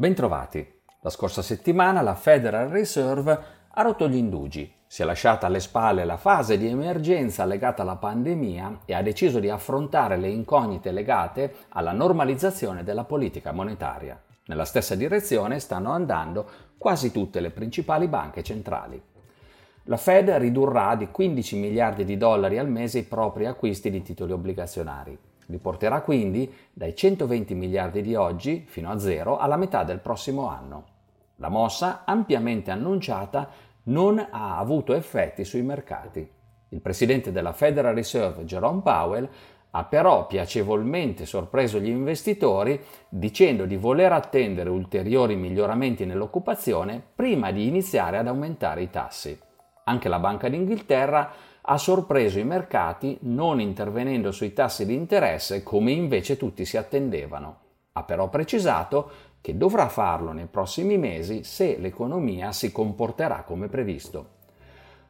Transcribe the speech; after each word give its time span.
Bentrovati. 0.00 0.64
La 1.00 1.10
scorsa 1.10 1.42
settimana 1.42 2.02
la 2.02 2.14
Federal 2.14 2.68
Reserve 2.68 3.38
ha 3.68 3.82
rotto 3.82 4.08
gli 4.08 4.14
indugi, 4.14 4.72
si 4.86 5.02
è 5.02 5.04
lasciata 5.04 5.48
alle 5.48 5.58
spalle 5.58 6.04
la 6.04 6.16
fase 6.16 6.56
di 6.56 6.68
emergenza 6.68 7.44
legata 7.44 7.82
alla 7.82 7.96
pandemia 7.96 8.82
e 8.84 8.94
ha 8.94 9.02
deciso 9.02 9.40
di 9.40 9.50
affrontare 9.50 10.16
le 10.16 10.28
incognite 10.28 10.92
legate 10.92 11.52
alla 11.70 11.90
normalizzazione 11.90 12.84
della 12.84 13.02
politica 13.02 13.50
monetaria. 13.50 14.22
Nella 14.44 14.64
stessa 14.64 14.94
direzione 14.94 15.58
stanno 15.58 15.90
andando 15.90 16.48
quasi 16.78 17.10
tutte 17.10 17.40
le 17.40 17.50
principali 17.50 18.06
banche 18.06 18.44
centrali. 18.44 19.02
La 19.88 19.96
Fed 19.96 20.28
ridurrà 20.28 20.96
di 20.96 21.08
15 21.10 21.56
miliardi 21.56 22.04
di 22.04 22.18
dollari 22.18 22.58
al 22.58 22.68
mese 22.68 22.98
i 22.98 23.04
propri 23.04 23.46
acquisti 23.46 23.88
di 23.88 24.02
titoli 24.02 24.32
obbligazionari. 24.32 25.18
Li 25.46 25.56
porterà 25.56 26.02
quindi 26.02 26.52
dai 26.74 26.94
120 26.94 27.54
miliardi 27.54 28.02
di 28.02 28.14
oggi 28.14 28.66
fino 28.68 28.90
a 28.90 28.98
zero 28.98 29.38
alla 29.38 29.56
metà 29.56 29.84
del 29.84 30.00
prossimo 30.00 30.46
anno. 30.46 30.84
La 31.36 31.48
mossa, 31.48 32.02
ampiamente 32.04 32.70
annunciata, 32.70 33.48
non 33.84 34.18
ha 34.18 34.58
avuto 34.58 34.92
effetti 34.92 35.42
sui 35.46 35.62
mercati. 35.62 36.30
Il 36.68 36.80
presidente 36.82 37.32
della 37.32 37.54
Federal 37.54 37.94
Reserve, 37.94 38.44
Jerome 38.44 38.82
Powell, 38.82 39.26
ha 39.70 39.84
però 39.84 40.26
piacevolmente 40.26 41.24
sorpreso 41.24 41.78
gli 41.78 41.88
investitori 41.88 42.78
dicendo 43.08 43.64
di 43.64 43.76
voler 43.76 44.12
attendere 44.12 44.68
ulteriori 44.68 45.34
miglioramenti 45.34 46.04
nell'occupazione 46.04 47.02
prima 47.14 47.50
di 47.52 47.66
iniziare 47.66 48.18
ad 48.18 48.26
aumentare 48.26 48.82
i 48.82 48.90
tassi. 48.90 49.46
Anche 49.88 50.10
la 50.10 50.18
Banca 50.18 50.50
d'Inghilterra 50.50 51.32
ha 51.62 51.78
sorpreso 51.78 52.38
i 52.38 52.44
mercati 52.44 53.16
non 53.22 53.58
intervenendo 53.58 54.32
sui 54.32 54.52
tassi 54.52 54.84
di 54.84 54.92
interesse 54.92 55.62
come 55.62 55.92
invece 55.92 56.36
tutti 56.36 56.66
si 56.66 56.76
attendevano. 56.76 57.60
Ha 57.92 58.02
però 58.02 58.28
precisato 58.28 59.10
che 59.40 59.56
dovrà 59.56 59.88
farlo 59.88 60.32
nei 60.32 60.44
prossimi 60.44 60.98
mesi 60.98 61.42
se 61.42 61.78
l'economia 61.78 62.52
si 62.52 62.70
comporterà 62.70 63.44
come 63.44 63.68
previsto. 63.68 64.36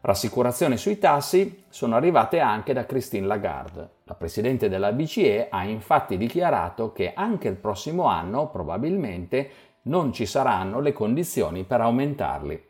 Rassicurazioni 0.00 0.76
sui 0.76 0.98
tassi 0.98 1.64
sono 1.68 1.96
arrivate 1.96 2.38
anche 2.38 2.72
da 2.72 2.86
Christine 2.86 3.26
Lagarde. 3.26 3.90
La 4.04 4.14
presidente 4.14 4.68
della 4.68 4.92
BCE 4.92 5.48
ha 5.50 5.64
infatti 5.64 6.16
dichiarato 6.16 6.92
che 6.92 7.14
anche 7.14 7.48
il 7.48 7.56
prossimo 7.56 8.04
anno 8.04 8.48
probabilmente 8.48 9.50
non 9.82 10.12
ci 10.12 10.24
saranno 10.24 10.78
le 10.78 10.92
condizioni 10.92 11.64
per 11.64 11.80
aumentarli. 11.80 12.67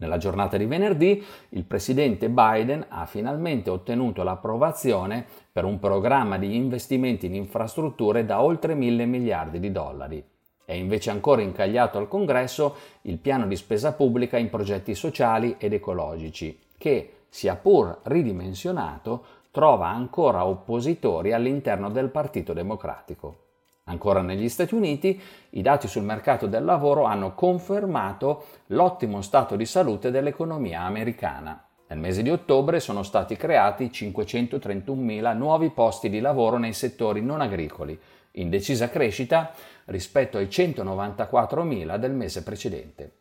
Nella 0.00 0.16
giornata 0.16 0.56
di 0.56 0.64
venerdì 0.64 1.22
il 1.50 1.64
presidente 1.64 2.30
Biden 2.30 2.86
ha 2.88 3.04
finalmente 3.04 3.68
ottenuto 3.68 4.22
l'approvazione 4.22 5.26
per 5.52 5.64
un 5.64 5.78
programma 5.78 6.38
di 6.38 6.56
investimenti 6.56 7.26
in 7.26 7.34
infrastrutture 7.34 8.24
da 8.24 8.42
oltre 8.42 8.74
mille 8.74 9.04
miliardi 9.04 9.60
di 9.60 9.70
dollari. 9.70 10.24
È 10.64 10.72
invece 10.72 11.10
ancora 11.10 11.42
incagliato 11.42 11.98
al 11.98 12.08
Congresso 12.08 12.76
il 13.02 13.18
piano 13.18 13.46
di 13.46 13.56
spesa 13.56 13.92
pubblica 13.92 14.38
in 14.38 14.48
progetti 14.48 14.94
sociali 14.94 15.56
ed 15.58 15.74
ecologici, 15.74 16.58
che, 16.78 17.24
sia 17.28 17.56
pur 17.56 17.98
ridimensionato, 18.04 19.24
trova 19.50 19.88
ancora 19.88 20.46
oppositori 20.46 21.32
all'interno 21.32 21.90
del 21.90 22.08
Partito 22.08 22.54
Democratico. 22.54 23.49
Ancora 23.84 24.22
negli 24.22 24.48
Stati 24.48 24.74
Uniti, 24.74 25.20
i 25.50 25.62
dati 25.62 25.88
sul 25.88 26.02
mercato 26.02 26.46
del 26.46 26.64
lavoro 26.64 27.04
hanno 27.04 27.34
confermato 27.34 28.46
l'ottimo 28.68 29.20
stato 29.22 29.56
di 29.56 29.66
salute 29.66 30.10
dell'economia 30.10 30.82
americana. 30.82 31.64
Nel 31.88 31.98
mese 31.98 32.22
di 32.22 32.30
ottobre 32.30 32.78
sono 32.78 33.02
stati 33.02 33.36
creati 33.36 33.86
531.000 33.86 35.36
nuovi 35.36 35.70
posti 35.70 36.08
di 36.08 36.20
lavoro 36.20 36.56
nei 36.56 36.72
settori 36.72 37.20
non 37.20 37.40
agricoli, 37.40 37.98
in 38.34 38.48
decisa 38.48 38.88
crescita 38.88 39.52
rispetto 39.86 40.38
ai 40.38 40.46
194.000 40.46 41.96
del 41.96 42.12
mese 42.12 42.44
precedente. 42.44 43.12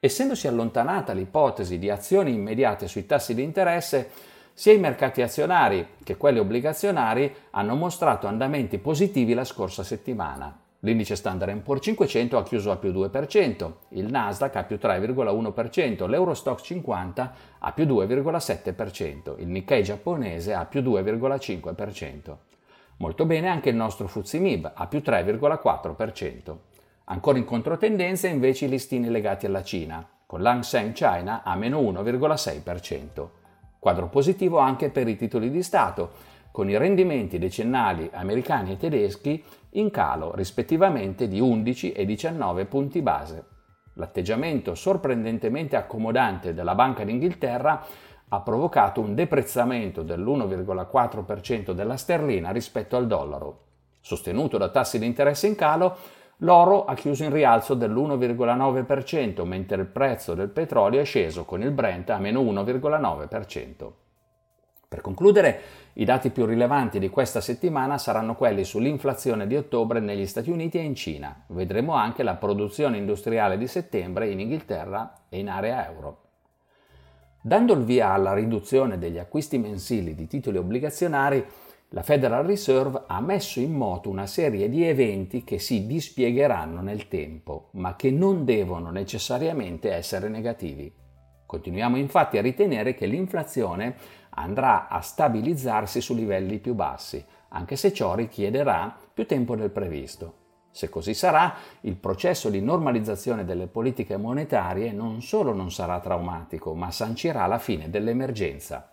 Essendosi 0.00 0.46
allontanata 0.46 1.12
l'ipotesi 1.12 1.78
di 1.78 1.90
azioni 1.90 2.32
immediate 2.32 2.86
sui 2.86 3.04
tassi 3.04 3.34
di 3.34 3.42
interesse, 3.42 4.10
sia 4.58 4.72
i 4.72 4.78
mercati 4.78 5.22
azionari 5.22 5.86
che 6.02 6.16
quelli 6.16 6.40
obbligazionari 6.40 7.32
hanno 7.50 7.76
mostrato 7.76 8.26
andamenti 8.26 8.78
positivi 8.78 9.32
la 9.32 9.44
scorsa 9.44 9.84
settimana. 9.84 10.52
L'indice 10.80 11.14
Standard 11.14 11.56
Poor's 11.60 11.84
500 11.84 12.36
ha 12.36 12.42
chiuso 12.42 12.72
a 12.72 12.76
più 12.76 12.90
2%, 12.90 13.72
il 13.90 14.06
Nasdaq 14.06 14.56
a 14.56 14.64
più 14.64 14.76
3,1%, 14.82 16.08
l'Eurostock 16.08 16.60
50 16.60 17.34
a 17.60 17.72
più 17.72 17.84
2,7%, 17.84 19.38
il 19.38 19.46
Nikkei 19.46 19.84
giapponese 19.84 20.54
a 20.54 20.64
più 20.64 20.80
2,5%. 20.80 22.36
Molto 22.96 23.26
bene 23.26 23.46
anche 23.46 23.68
il 23.68 23.76
nostro 23.76 24.08
FTSE 24.08 24.40
MIB 24.40 24.72
a 24.74 24.88
più 24.88 24.98
3,4%. 24.98 26.56
Ancora 27.04 27.38
in 27.38 27.44
controtendenza 27.44 28.26
invece 28.26 28.64
i 28.64 28.68
listini 28.68 29.08
legati 29.08 29.46
alla 29.46 29.62
Cina, 29.62 30.04
con 30.26 30.42
l'Hang 30.42 30.62
Seng 30.62 30.94
China 30.94 31.44
a 31.44 31.54
meno 31.54 31.80
1,6%. 31.80 33.37
Quadro 33.88 34.08
positivo 34.08 34.58
anche 34.58 34.90
per 34.90 35.08
i 35.08 35.16
titoli 35.16 35.50
di 35.50 35.62
Stato, 35.62 36.10
con 36.50 36.68
i 36.68 36.76
rendimenti 36.76 37.38
decennali 37.38 38.10
americani 38.12 38.72
e 38.72 38.76
tedeschi 38.76 39.42
in 39.70 39.90
calo 39.90 40.34
rispettivamente 40.34 41.26
di 41.26 41.40
11 41.40 41.92
e 41.92 42.04
19 42.04 42.66
punti 42.66 43.00
base. 43.00 43.44
L'atteggiamento 43.94 44.74
sorprendentemente 44.74 45.76
accomodante 45.76 46.52
della 46.52 46.74
Banca 46.74 47.02
d'Inghilterra 47.02 47.82
ha 48.28 48.40
provocato 48.42 49.00
un 49.00 49.14
deprezzamento 49.14 50.02
dell'1,4% 50.02 51.72
della 51.72 51.96
sterlina 51.96 52.50
rispetto 52.50 52.94
al 52.94 53.06
dollaro. 53.06 53.60
Sostenuto 54.00 54.58
da 54.58 54.68
tassi 54.68 54.98
di 54.98 55.06
interesse 55.06 55.46
in 55.46 55.54
calo, 55.54 55.96
L'oro 56.42 56.84
ha 56.84 56.94
chiuso 56.94 57.24
in 57.24 57.32
rialzo 57.32 57.74
dell'1,9%, 57.74 59.44
mentre 59.44 59.80
il 59.82 59.88
prezzo 59.88 60.34
del 60.34 60.48
petrolio 60.48 61.00
è 61.00 61.04
sceso 61.04 61.44
con 61.44 61.62
il 61.62 61.72
Brent 61.72 62.10
a 62.10 62.18
meno 62.18 62.42
1,9%. 62.42 63.90
Per 64.88 65.00
concludere, 65.00 65.60
i 65.94 66.04
dati 66.04 66.30
più 66.30 66.46
rilevanti 66.46 66.98
di 66.98 67.10
questa 67.10 67.40
settimana 67.40 67.98
saranno 67.98 68.36
quelli 68.36 68.64
sull'inflazione 68.64 69.46
di 69.46 69.56
ottobre 69.56 70.00
negli 70.00 70.26
Stati 70.26 70.48
Uniti 70.48 70.78
e 70.78 70.82
in 70.82 70.94
Cina. 70.94 71.44
Vedremo 71.48 71.92
anche 71.92 72.22
la 72.22 72.36
produzione 72.36 72.96
industriale 72.96 73.58
di 73.58 73.66
settembre 73.66 74.30
in 74.30 74.40
Inghilterra 74.40 75.24
e 75.28 75.40
in 75.40 75.50
area 75.50 75.86
euro. 75.90 76.22
Dando 77.40 77.74
il 77.74 77.82
via 77.82 78.12
alla 78.12 78.32
riduzione 78.32 78.96
degli 78.96 79.18
acquisti 79.18 79.58
mensili 79.58 80.14
di 80.14 80.26
titoli 80.26 80.56
obbligazionari, 80.56 81.44
la 81.92 82.02
Federal 82.02 82.44
Reserve 82.44 83.04
ha 83.06 83.18
messo 83.20 83.60
in 83.60 83.72
moto 83.72 84.10
una 84.10 84.26
serie 84.26 84.68
di 84.68 84.84
eventi 84.84 85.42
che 85.42 85.58
si 85.58 85.86
dispiegheranno 85.86 86.82
nel 86.82 87.08
tempo, 87.08 87.70
ma 87.72 87.96
che 87.96 88.10
non 88.10 88.44
devono 88.44 88.90
necessariamente 88.90 89.90
essere 89.90 90.28
negativi. 90.28 90.94
Continuiamo 91.46 91.96
infatti 91.96 92.36
a 92.36 92.42
ritenere 92.42 92.94
che 92.94 93.06
l'inflazione 93.06 93.96
andrà 94.30 94.88
a 94.88 95.00
stabilizzarsi 95.00 96.02
su 96.02 96.14
livelli 96.14 96.58
più 96.58 96.74
bassi, 96.74 97.24
anche 97.48 97.76
se 97.76 97.90
ciò 97.94 98.14
richiederà 98.14 98.94
più 99.14 99.26
tempo 99.26 99.56
del 99.56 99.70
previsto. 99.70 100.34
Se 100.70 100.90
così 100.90 101.14
sarà, 101.14 101.54
il 101.80 101.96
processo 101.96 102.50
di 102.50 102.60
normalizzazione 102.60 103.46
delle 103.46 103.66
politiche 103.66 104.18
monetarie 104.18 104.92
non 104.92 105.22
solo 105.22 105.54
non 105.54 105.70
sarà 105.70 106.00
traumatico, 106.00 106.74
ma 106.74 106.90
sancirà 106.90 107.46
la 107.46 107.58
fine 107.58 107.88
dell'emergenza. 107.88 108.92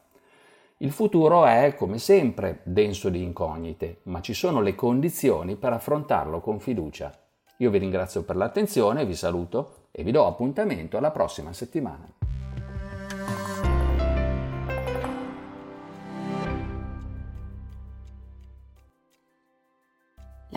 Il 0.79 0.91
futuro 0.91 1.45
è, 1.45 1.73
come 1.73 1.99
sempre, 1.99 2.59
denso 2.63 3.07
di 3.07 3.23
incognite, 3.23 4.01
ma 4.03 4.19
ci 4.19 4.33
sono 4.33 4.59
le 4.59 4.75
condizioni 4.75 5.55
per 5.55 5.71
affrontarlo 5.71 6.41
con 6.41 6.59
fiducia. 6.59 7.17
Io 7.59 7.69
vi 7.69 7.77
ringrazio 7.77 8.23
per 8.23 8.35
l'attenzione, 8.35 9.05
vi 9.05 9.15
saluto 9.15 9.87
e 9.91 10.03
vi 10.03 10.11
do 10.11 10.25
appuntamento 10.25 10.97
alla 10.97 11.11
prossima 11.11 11.53
settimana. 11.53 12.24